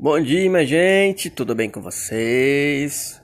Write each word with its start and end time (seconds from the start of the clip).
Bom 0.00 0.20
dia, 0.20 0.48
minha 0.48 0.64
gente, 0.64 1.28
tudo 1.28 1.56
bem 1.56 1.68
com 1.68 1.82
vocês? 1.82 3.20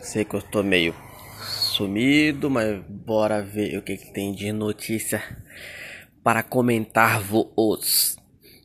Sei 0.00 0.24
que 0.24 0.34
eu 0.34 0.42
tô 0.42 0.60
meio 0.60 0.92
sumido, 1.40 2.50
mas 2.50 2.82
bora 2.88 3.40
ver 3.40 3.78
o 3.78 3.82
que, 3.82 3.96
que 3.96 4.12
tem 4.12 4.32
de 4.32 4.50
notícia 4.52 5.22
para 6.20 6.42
comentar 6.42 7.22
vos. 7.22 8.16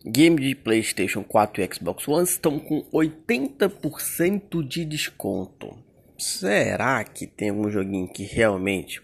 Game 0.04 0.42
de 0.42 0.56
PlayStation 0.56 1.24
4 1.24 1.62
e 1.62 1.70
Xbox 1.72 2.08
One 2.08 2.24
estão 2.24 2.58
com 2.58 2.82
80% 2.92 4.68
de 4.68 4.84
desconto. 4.84 5.78
Será 6.18 7.04
que 7.04 7.28
tem 7.28 7.50
algum 7.50 7.70
joguinho 7.70 8.08
que 8.08 8.24
realmente 8.24 9.04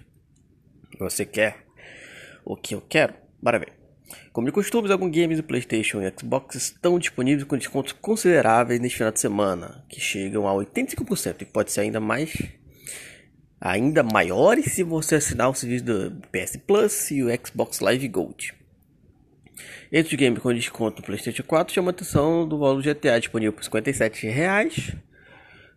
você 0.97 1.27
quer? 1.27 1.63
O 2.43 2.55
que 2.55 2.73
eu 2.73 2.81
quero? 2.81 3.13
Bora 3.39 3.59
ver. 3.59 3.80
Como 4.31 4.47
de 4.47 4.53
costume, 4.53 4.91
alguns 4.91 5.11
games 5.11 5.37
do 5.37 5.43
PlayStation 5.43 6.01
e 6.01 6.13
Xbox 6.17 6.55
estão 6.55 6.97
disponíveis 6.99 7.43
com 7.43 7.57
descontos 7.57 7.93
consideráveis 7.93 8.79
neste 8.79 8.97
final 8.97 9.11
de 9.11 9.19
semana, 9.19 9.85
que 9.89 9.99
chegam 9.99 10.47
a 10.47 10.53
85% 10.53 11.41
e 11.41 11.45
pode 11.45 11.71
ser 11.71 11.81
ainda 11.81 11.99
mais 11.99 12.35
ainda 13.59 14.01
maiores 14.01 14.73
se 14.73 14.81
você 14.81 15.15
assinar 15.15 15.49
o 15.49 15.53
serviço 15.53 15.85
do 15.85 16.11
PS 16.31 16.57
Plus 16.65 17.11
e 17.11 17.23
o 17.23 17.27
Xbox 17.45 17.79
Live 17.79 18.07
Gold. 18.07 18.55
Esse 19.91 20.15
game 20.15 20.39
com 20.39 20.53
desconto 20.53 21.01
do 21.01 21.05
PlayStation 21.05 21.43
4 21.43 21.73
chama 21.73 21.89
a 21.89 21.91
atenção 21.91 22.47
do 22.47 22.57
valor 22.57 22.81
do 22.81 22.83
GTA 22.83 23.19
disponível 23.19 23.53
por 23.53 23.63
R$ 23.63 23.69
57,00. 23.69 24.97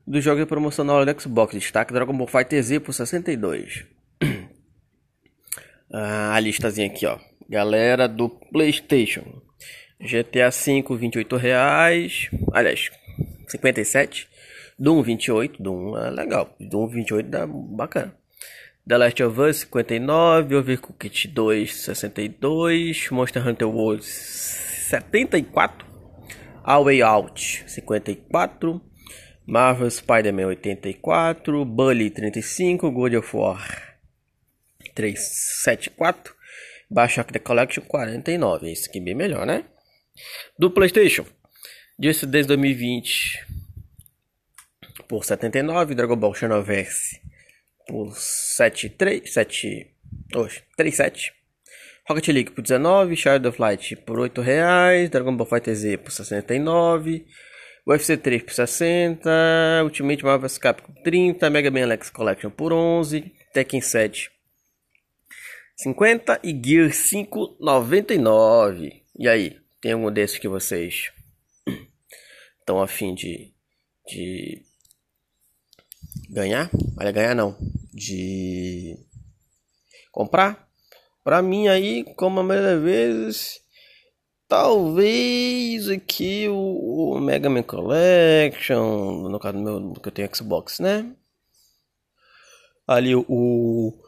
Do 0.07 0.21
jogo 0.21 0.41
de 0.41 0.47
promoção 0.47 0.85
na 0.85 0.93
hora 0.93 1.13
do 1.13 1.21
Xbox, 1.21 1.55
destaque 1.55 1.93
Dragon 1.93 2.17
Ball 2.17 2.27
Fighter 2.27 2.63
Z 2.63 2.81
por 2.81 2.93
62. 2.93 3.85
ah, 5.93 6.35
a 6.35 6.41
listazinha 6.41 6.87
aqui, 6.87 7.07
ó. 7.07 7.19
Galera 7.49 8.09
do 8.09 8.29
PlayStation. 8.53 9.43
GTA 10.01 10.51
V, 10.51 10.83
28 10.83 11.37
reais. 11.37 12.31
Aliás, 12.53 12.91
57. 13.49 14.27
Doom 14.79 15.03
28. 15.03 15.63
Doom 15.63 15.97
é 15.97 16.11
legal. 16.11 16.55
Doom 16.59 16.91
28 16.91 17.29
dá 17.29 17.47
bacana. 17.47 18.13
The 18.87 18.99
Last 18.99 19.21
of 19.23 19.41
Us 19.41 19.65
59. 19.65 20.53
Overcooked 20.53 21.29
2 21.35 21.67
62. 21.67 23.11
Monster 23.11 23.41
Hunter 23.41 23.69
World 23.69 24.03
74. 24.03 25.71
A 26.65 26.81
Way 26.81 27.03
Out 27.03 27.41
54. 27.67 28.81
Marvel 29.47 29.91
Spider-Man 29.91 30.51
84. 30.51 31.65
Bully 31.65 32.11
35. 32.11 32.93
God 32.93 33.15
of 33.15 33.33
War 33.35 33.59
374. 34.95 36.15
Bioshock 36.91 37.33
The 37.33 37.39
Collection 37.39 37.83
49. 37.85 38.71
Esse 38.71 38.89
aqui 38.89 38.99
é 38.99 39.03
bem 39.03 39.15
melhor, 39.15 39.47
né? 39.47 39.65
Do 40.59 40.71
PlayStation. 40.71 41.25
Disso 41.99 42.27
desde 42.27 42.49
2020 42.49 43.47
por 45.09 45.25
79. 45.25 45.95
Dragon 45.95 46.17
Ball 46.17 46.35
Xenoverse 46.35 47.21
por 47.87 48.15
73. 48.17 49.33
7. 49.33 49.95
Oxe, 50.35 50.63
37. 50.77 51.33
Rocket 52.09 52.29
League 52.29 52.51
por 52.51 52.63
19. 52.63 53.17
Shadow 53.17 53.51
of 53.51 53.61
Light 53.61 53.97
por 53.97 54.19
8 54.19 54.41
reais. 54.43 55.11
Dragon 55.11 55.37
Ball 55.37 55.47
Fighter 55.47 55.75
Z 55.75 55.99
por 55.99 56.13
69. 56.13 57.27
UFC 57.87 58.17
3 58.17 58.43
por 58.43 58.53
60. 58.53 59.31
Ultimate 59.85 60.25
Marvel 60.25 60.51
Capcom 60.61 60.93
por 60.93 61.03
30. 61.03 61.51
Mega 61.51 61.71
Man 61.71 61.85
Alex 61.85 62.11
Collection 62.11 62.51
por 62.51 62.73
11. 62.73 63.33
Tekken 63.53 63.81
7 63.81 64.34
50 65.77 66.41
e 66.43 66.53
Gear 66.53 66.93
5 66.93 67.57
99. 67.59 69.03
E 69.19 69.29
aí, 69.29 69.61
tem 69.81 69.93
algum 69.93 70.11
desses 70.11 70.39
que 70.39 70.49
vocês 70.49 71.11
estão 72.61 72.81
afim 72.81 73.15
de, 73.15 73.53
de 74.07 74.63
ganhar? 76.31 76.71
Olha, 76.99 77.11
ganhar 77.11 77.35
não, 77.35 77.57
de 77.93 78.97
comprar? 80.13 80.69
Pra 81.25 81.43
mim 81.43 81.69
aí, 81.69 82.05
como 82.17 82.41
a 82.41 82.43
maioria 82.43 82.75
das 82.75 82.83
vezes, 82.83 83.61
talvez 84.47 85.89
aqui 85.89 86.49
o, 86.49 87.15
o 87.15 87.21
Mega 87.21 87.51
Man 87.51 87.63
Collection, 87.63 89.29
no 89.29 89.41
caso 89.41 89.59
do 89.59 89.65
meu, 89.65 89.93
que 89.95 90.09
eu 90.09 90.13
tenho 90.13 90.37
Xbox, 90.37 90.79
né? 90.79 91.11
Ali 92.87 93.15
o 93.17 94.04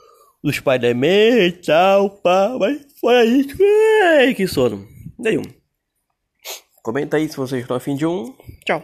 do 0.47 0.53
Spider-Man 0.53 1.49
e 1.49 1.53
tal, 1.53 2.09
pá, 2.09 2.57
mas 2.57 2.81
foi 3.01 3.17
aí, 3.17 4.33
que 4.33 4.47
sono. 4.47 4.87
Nenhum. 5.19 5.43
Comenta 6.85 7.17
aí 7.17 7.29
se 7.29 7.37
vocês 7.37 7.63
estão 7.63 7.77
afim 7.77 7.97
de 7.97 8.07
um. 8.07 8.33
Tchau. 8.65 8.81